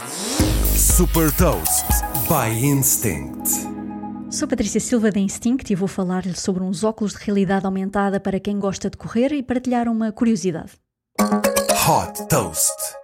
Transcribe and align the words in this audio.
Super 0.00 1.30
Toast 1.36 1.84
by 2.26 2.64
Instinct. 2.64 3.46
Sou 4.30 4.48
Patrícia 4.48 4.80
Silva 4.80 5.10
da 5.10 5.20
Instinct 5.20 5.70
e 5.70 5.76
vou 5.76 5.88
falar-lhe 5.88 6.34
sobre 6.34 6.62
uns 6.62 6.82
óculos 6.82 7.12
de 7.12 7.18
realidade 7.18 7.66
aumentada 7.66 8.18
para 8.18 8.40
quem 8.40 8.58
gosta 8.58 8.88
de 8.88 8.96
correr 8.96 9.30
e 9.32 9.42
partilhar 9.42 9.88
uma 9.88 10.10
curiosidade. 10.10 10.72
Hot 11.20 12.26
Toast. 12.28 12.99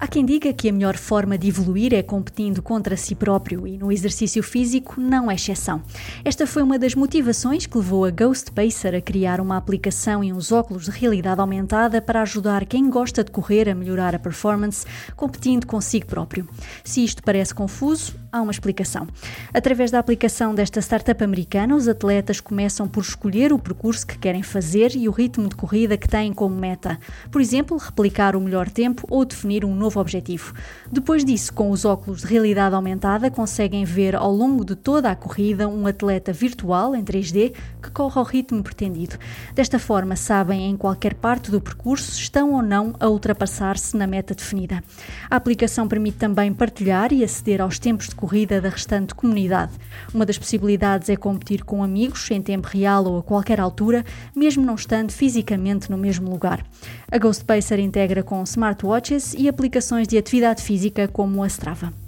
Há 0.00 0.06
quem 0.06 0.24
diga 0.24 0.52
que 0.52 0.68
a 0.68 0.72
melhor 0.72 0.96
forma 0.96 1.36
de 1.36 1.48
evoluir 1.48 1.92
é 1.92 2.04
competindo 2.04 2.62
contra 2.62 2.96
si 2.96 3.16
próprio 3.16 3.66
e 3.66 3.76
no 3.76 3.90
exercício 3.90 4.44
físico 4.44 5.00
não 5.00 5.28
é 5.28 5.34
exceção. 5.34 5.82
Esta 6.24 6.46
foi 6.46 6.62
uma 6.62 6.78
das 6.78 6.94
motivações 6.94 7.66
que 7.66 7.76
levou 7.76 8.04
a 8.04 8.10
Ghost 8.10 8.52
Pacer 8.52 8.94
a 8.94 9.00
criar 9.00 9.40
uma 9.40 9.56
aplicação 9.56 10.22
e 10.22 10.32
uns 10.32 10.52
óculos 10.52 10.84
de 10.84 10.92
realidade 10.92 11.40
aumentada 11.40 12.00
para 12.00 12.22
ajudar 12.22 12.64
quem 12.64 12.88
gosta 12.88 13.24
de 13.24 13.32
correr 13.32 13.68
a 13.68 13.74
melhorar 13.74 14.14
a 14.14 14.20
performance 14.20 14.86
competindo 15.16 15.66
consigo 15.66 16.06
próprio. 16.06 16.48
Se 16.84 17.02
isto 17.02 17.20
parece 17.20 17.52
confuso, 17.52 18.14
há 18.38 18.42
uma 18.42 18.52
explicação. 18.52 19.06
Através 19.52 19.90
da 19.90 19.98
aplicação 19.98 20.54
desta 20.54 20.80
startup 20.80 21.22
americana, 21.22 21.74
os 21.74 21.88
atletas 21.88 22.40
começam 22.40 22.86
por 22.88 23.02
escolher 23.02 23.52
o 23.52 23.58
percurso 23.58 24.06
que 24.06 24.18
querem 24.18 24.42
fazer 24.42 24.94
e 24.94 25.08
o 25.08 25.12
ritmo 25.12 25.48
de 25.48 25.56
corrida 25.56 25.96
que 25.96 26.08
têm 26.08 26.32
como 26.32 26.56
meta. 26.56 26.98
Por 27.30 27.40
exemplo, 27.40 27.76
replicar 27.76 28.36
o 28.36 28.40
melhor 28.40 28.70
tempo 28.70 29.06
ou 29.10 29.24
definir 29.24 29.64
um 29.64 29.74
novo 29.74 30.00
objetivo. 30.00 30.54
Depois 30.90 31.24
disso, 31.24 31.52
com 31.52 31.70
os 31.70 31.84
óculos 31.84 32.20
de 32.20 32.26
realidade 32.26 32.74
aumentada, 32.74 33.30
conseguem 33.30 33.84
ver 33.84 34.14
ao 34.14 34.32
longo 34.32 34.64
de 34.64 34.76
toda 34.76 35.10
a 35.10 35.16
corrida 35.16 35.68
um 35.68 35.86
atleta 35.86 36.32
virtual 36.32 36.94
em 36.94 37.02
3D 37.02 37.52
que 37.82 37.90
corre 37.90 38.18
ao 38.18 38.24
ritmo 38.24 38.62
pretendido. 38.62 39.16
Desta 39.54 39.78
forma, 39.78 40.14
sabem 40.16 40.70
em 40.70 40.76
qualquer 40.76 41.14
parte 41.14 41.50
do 41.50 41.60
percurso 41.60 42.12
se 42.12 42.20
estão 42.20 42.52
ou 42.52 42.62
não 42.62 42.94
a 43.00 43.08
ultrapassar-se 43.08 43.96
na 43.96 44.06
meta 44.06 44.34
definida. 44.34 44.82
A 45.28 45.36
aplicação 45.36 45.88
permite 45.88 46.18
também 46.18 46.52
partilhar 46.52 47.12
e 47.12 47.24
aceder 47.24 47.60
aos 47.60 47.78
tempos 47.78 48.08
de 48.08 48.14
corrida 48.14 48.27
da 48.60 48.68
restante 48.68 49.14
comunidade. 49.14 49.72
Uma 50.14 50.24
das 50.24 50.38
possibilidades 50.38 51.08
é 51.08 51.16
competir 51.16 51.64
com 51.64 51.82
amigos 51.82 52.30
em 52.30 52.40
tempo 52.40 52.68
real 52.68 53.04
ou 53.04 53.18
a 53.18 53.22
qualquer 53.22 53.60
altura, 53.60 54.04
mesmo 54.34 54.64
não 54.64 54.74
estando 54.74 55.10
fisicamente 55.10 55.90
no 55.90 55.98
mesmo 55.98 56.30
lugar. 56.30 56.64
A 57.10 57.18
Ghost 57.18 57.44
Pacer 57.44 57.78
integra 57.78 58.22
com 58.22 58.42
smartwatches 58.44 59.34
e 59.34 59.48
aplicações 59.48 60.06
de 60.06 60.16
atividade 60.16 60.62
física 60.62 61.08
como 61.08 61.42
a 61.42 61.46
Strava. 61.46 62.07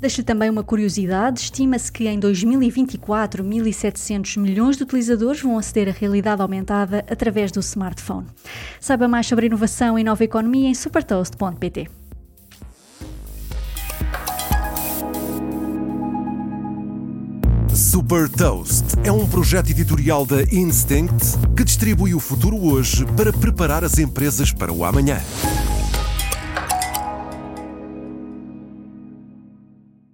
Deixo 0.00 0.24
também 0.24 0.48
uma 0.48 0.64
curiosidade: 0.64 1.40
estima-se 1.40 1.92
que 1.92 2.08
em 2.08 2.18
2024 2.18 3.44
1.700 3.44 4.40
milhões 4.40 4.76
de 4.76 4.82
utilizadores 4.82 5.42
vão 5.42 5.58
aceder 5.58 5.88
à 5.88 5.92
realidade 5.92 6.40
aumentada 6.40 7.04
através 7.10 7.52
do 7.52 7.60
smartphone. 7.60 8.26
Saiba 8.80 9.06
mais 9.06 9.26
sobre 9.26 9.46
inovação 9.46 9.98
e 9.98 10.04
nova 10.04 10.24
economia 10.24 10.68
em 10.68 10.74
supertoast.pt. 10.74 11.88
Super 17.74 18.28
Toast 18.28 18.84
é 19.04 19.12
um 19.12 19.26
projeto 19.26 19.70
editorial 19.70 20.24
da 20.24 20.42
Instinct 20.42 21.38
que 21.56 21.64
distribui 21.64 22.14
o 22.14 22.20
futuro 22.20 22.56
hoje 22.56 23.04
para 23.16 23.32
preparar 23.32 23.84
as 23.84 23.98
empresas 23.98 24.52
para 24.52 24.72
o 24.72 24.84
amanhã. 24.84 25.20